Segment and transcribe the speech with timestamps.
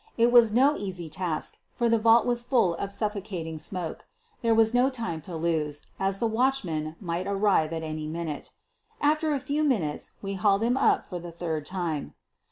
[0.17, 4.07] It was no easy task, for the vault was full of suffocating smoke.
[4.41, 8.51] There was no time to lose, as the watchman might return at any minute.
[8.99, 12.15] After a few minutes we hauled him up for the third time.